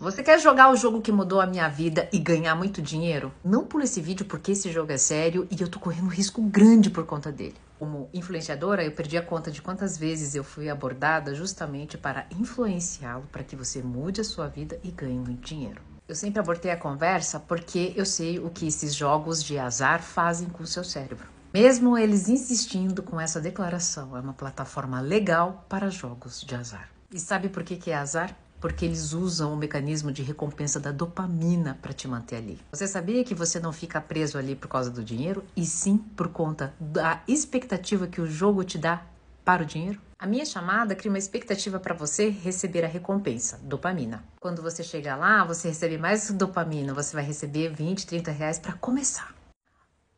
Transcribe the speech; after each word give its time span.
Você 0.00 0.22
quer 0.22 0.40
jogar 0.40 0.70
o 0.70 0.76
jogo 0.76 1.02
que 1.02 1.12
mudou 1.12 1.42
a 1.42 1.46
minha 1.46 1.68
vida 1.68 2.08
e 2.10 2.18
ganhar 2.18 2.54
muito 2.54 2.80
dinheiro? 2.80 3.30
Não 3.44 3.66
pula 3.66 3.84
esse 3.84 4.00
vídeo 4.00 4.24
porque 4.24 4.52
esse 4.52 4.72
jogo 4.72 4.90
é 4.90 4.96
sério 4.96 5.46
e 5.50 5.60
eu 5.60 5.68
tô 5.68 5.78
correndo 5.78 6.08
risco 6.08 6.40
grande 6.40 6.88
por 6.88 7.04
conta 7.04 7.30
dele. 7.30 7.56
Como 7.78 8.08
influenciadora, 8.14 8.82
eu 8.82 8.92
perdi 8.92 9.18
a 9.18 9.22
conta 9.22 9.50
de 9.50 9.60
quantas 9.60 9.98
vezes 9.98 10.34
eu 10.34 10.42
fui 10.42 10.70
abordada 10.70 11.34
justamente 11.34 11.98
para 11.98 12.24
influenciá-lo 12.30 13.28
para 13.30 13.44
que 13.44 13.54
você 13.54 13.82
mude 13.82 14.22
a 14.22 14.24
sua 14.24 14.48
vida 14.48 14.80
e 14.82 14.90
ganhe 14.90 15.18
muito 15.18 15.46
dinheiro. 15.46 15.82
Eu 16.08 16.14
sempre 16.14 16.40
abortei 16.40 16.70
a 16.70 16.78
conversa 16.78 17.38
porque 17.38 17.92
eu 17.94 18.06
sei 18.06 18.38
o 18.38 18.48
que 18.48 18.66
esses 18.66 18.94
jogos 18.94 19.44
de 19.44 19.58
azar 19.58 20.02
fazem 20.02 20.48
com 20.48 20.62
o 20.62 20.66
seu 20.66 20.82
cérebro. 20.82 21.26
Mesmo 21.52 21.98
eles 21.98 22.26
insistindo 22.26 23.02
com 23.02 23.20
essa 23.20 23.38
declaração, 23.38 24.16
é 24.16 24.20
uma 24.20 24.32
plataforma 24.32 24.98
legal 24.98 25.66
para 25.68 25.90
jogos 25.90 26.40
de 26.40 26.54
azar. 26.54 26.88
E 27.12 27.20
sabe 27.20 27.50
por 27.50 27.62
que, 27.62 27.76
que 27.76 27.90
é 27.90 27.96
azar? 27.96 28.34
Porque 28.60 28.84
eles 28.84 29.12
usam 29.12 29.52
o 29.52 29.56
mecanismo 29.56 30.12
de 30.12 30.22
recompensa 30.22 30.78
da 30.78 30.92
dopamina 30.92 31.78
para 31.80 31.92
te 31.92 32.06
manter 32.06 32.36
ali. 32.36 32.58
Você 32.70 32.86
sabia 32.86 33.24
que 33.24 33.34
você 33.34 33.58
não 33.58 33.72
fica 33.72 34.00
preso 34.00 34.36
ali 34.36 34.54
por 34.54 34.68
causa 34.68 34.90
do 34.90 35.02
dinheiro, 35.02 35.42
e 35.56 35.64
sim 35.64 35.96
por 35.96 36.28
conta 36.28 36.74
da 36.78 37.22
expectativa 37.26 38.06
que 38.06 38.20
o 38.20 38.26
jogo 38.26 38.62
te 38.62 38.76
dá 38.76 39.02
para 39.44 39.62
o 39.62 39.66
dinheiro? 39.66 39.98
A 40.18 40.26
minha 40.26 40.44
chamada 40.44 40.94
cria 40.94 41.10
uma 41.10 41.18
expectativa 41.18 41.80
para 41.80 41.94
você 41.94 42.28
receber 42.28 42.84
a 42.84 42.88
recompensa, 42.88 43.58
dopamina. 43.62 44.22
Quando 44.38 44.60
você 44.60 44.82
chega 44.82 45.16
lá, 45.16 45.42
você 45.44 45.68
recebe 45.68 45.96
mais 45.96 46.30
dopamina, 46.30 46.92
você 46.92 47.14
vai 47.14 47.24
receber 47.24 47.70
20, 47.70 48.06
30 48.06 48.30
reais 48.30 48.58
para 48.58 48.74
começar. 48.74 49.34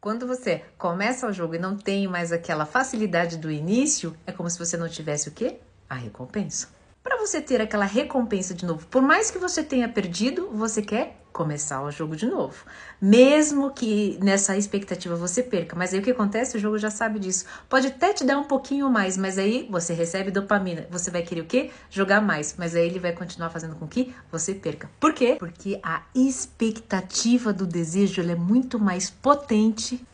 Quando 0.00 0.27
você 0.27 0.64
começa 0.77 1.28
o 1.28 1.33
jogo 1.33 1.55
e 1.55 1.61
não 1.61 1.77
tem 1.77 2.09
mais 2.09 2.33
aquela 2.33 2.66
facilidade 2.66 3.36
do 3.36 3.48
início, 3.48 4.16
é 4.27 4.33
como 4.33 4.50
se 4.50 4.59
você 4.59 4.77
não 4.77 4.88
tivesse 4.88 5.28
o 5.28 5.33
quê? 5.33 5.61
A 5.88 5.95
recompensa 5.95 6.81
você 7.26 7.40
ter 7.40 7.60
aquela 7.60 7.84
recompensa 7.84 8.52
de 8.52 8.66
novo. 8.66 8.86
Por 8.88 9.00
mais 9.00 9.30
que 9.30 9.38
você 9.38 9.62
tenha 9.62 9.88
perdido, 9.88 10.50
você 10.52 10.82
quer 10.82 11.22
começar 11.32 11.80
o 11.82 11.90
jogo 11.90 12.16
de 12.16 12.26
novo. 12.26 12.64
Mesmo 13.00 13.70
que 13.70 14.19
nessa 14.20 14.56
expectativa 14.56 15.14
você 15.16 15.42
perca, 15.42 15.74
mas 15.74 15.94
aí 15.94 16.00
o 16.00 16.02
que 16.02 16.10
acontece? 16.10 16.56
O 16.56 16.60
jogo 16.60 16.78
já 16.78 16.91
sabe 16.91 17.19
disso. 17.20 17.47
Pode 17.69 17.86
até 17.86 18.12
te 18.12 18.24
dar 18.24 18.38
um 18.38 18.44
pouquinho 18.44 18.91
mais, 18.91 19.16
mas 19.16 19.38
aí 19.38 19.69
você 19.70 19.94
recebe 19.94 20.30
dopamina. 20.30 20.86
Você 20.91 21.10
vai 21.10 21.22
querer 21.22 21.41
o 21.41 21.47
quê? 21.47 21.70
Jogar 21.88 22.20
mais, 22.20 22.56
mas 22.58 22.74
aí 22.74 22.86
ele 22.86 22.98
vai 22.98 23.12
continuar 23.12 23.50
fazendo 23.50 23.77
com 23.77 23.86
que 23.86 24.14
você 24.30 24.52
perca. 24.52 24.91
Por 25.00 25.14
quê? 25.14 25.36
Porque 25.38 25.80
a 25.82 26.02
expectativa 26.14 27.52
do 27.52 27.66
desejo 27.66 28.20
é 28.20 28.34
muito 28.34 28.78
mais 28.78 29.08
potente 29.08 30.04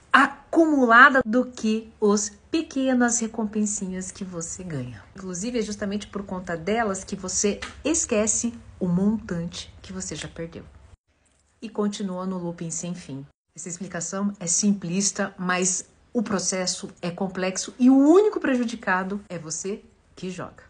acumulada 0.59 1.23
do 1.25 1.45
que 1.45 1.89
os 2.01 2.33
pequenas 2.51 3.20
recompensinhas 3.20 4.11
que 4.11 4.25
você 4.25 4.64
ganha. 4.64 5.05
Inclusive, 5.14 5.61
é 5.61 5.62
justamente 5.62 6.09
por 6.09 6.25
conta 6.25 6.56
delas 6.56 7.05
que 7.05 7.14
você 7.14 7.61
esquece 7.84 8.53
o 8.81 8.89
montante 8.89 9.73
que 9.81 9.92
você 9.92 10.17
já 10.17 10.27
perdeu. 10.27 10.64
E 11.62 11.69
continua 11.69 12.27
no 12.27 12.39
looping 12.39 12.73
sem 12.73 12.92
fim. 12.92 13.25
Essa 13.55 13.69
explicação 13.69 14.33
é 14.41 14.48
simplista, 14.48 15.33
mas 15.39 15.89
o 16.12 16.25
processo 16.25 16.91
é 17.01 17.11
complexo 17.11 17.73
e 17.79 17.89
o 17.89 17.97
único 17.97 18.41
prejudicado 18.41 19.20
é 19.29 19.39
você 19.39 19.81
que 20.17 20.29
joga. 20.29 20.64